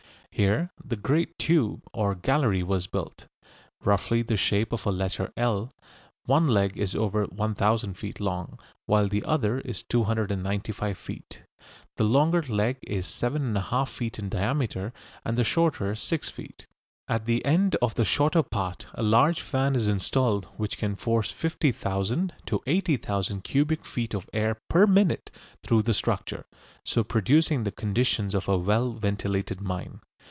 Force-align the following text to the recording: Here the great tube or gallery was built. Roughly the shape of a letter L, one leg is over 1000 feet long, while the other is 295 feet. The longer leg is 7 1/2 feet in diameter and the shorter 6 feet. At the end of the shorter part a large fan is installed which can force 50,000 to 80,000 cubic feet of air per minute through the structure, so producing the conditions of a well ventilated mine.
Here 0.33 0.71
the 0.83 0.95
great 0.95 1.37
tube 1.37 1.83
or 1.93 2.15
gallery 2.15 2.63
was 2.63 2.87
built. 2.87 3.27
Roughly 3.83 4.23
the 4.23 4.37
shape 4.37 4.71
of 4.71 4.87
a 4.87 4.89
letter 4.91 5.31
L, 5.37 5.73
one 6.25 6.47
leg 6.47 6.75
is 6.77 6.95
over 6.95 7.25
1000 7.25 7.93
feet 7.95 8.19
long, 8.19 8.57
while 8.87 9.07
the 9.07 9.23
other 9.23 9.59
is 9.59 9.83
295 9.83 10.97
feet. 10.97 11.43
The 11.97 12.05
longer 12.05 12.41
leg 12.43 12.77
is 12.87 13.05
7 13.05 13.53
1/2 13.53 13.87
feet 13.89 14.17
in 14.17 14.29
diameter 14.29 14.93
and 15.23 15.37
the 15.37 15.43
shorter 15.43 15.93
6 15.95 16.29
feet. 16.29 16.65
At 17.07 17.25
the 17.25 17.45
end 17.45 17.75
of 17.79 17.93
the 17.93 18.05
shorter 18.05 18.41
part 18.41 18.87
a 18.95 19.03
large 19.03 19.41
fan 19.41 19.75
is 19.75 19.87
installed 19.89 20.45
which 20.55 20.77
can 20.79 20.95
force 20.95 21.29
50,000 21.31 22.33
to 22.47 22.61
80,000 22.65 23.43
cubic 23.43 23.85
feet 23.85 24.15
of 24.15 24.29
air 24.33 24.57
per 24.69 24.87
minute 24.87 25.29
through 25.61 25.83
the 25.83 25.93
structure, 25.93 26.45
so 26.83 27.03
producing 27.03 27.63
the 27.63 27.71
conditions 27.71 28.33
of 28.33 28.47
a 28.47 28.57
well 28.57 28.93
ventilated 28.93 29.59
mine. 29.61 29.99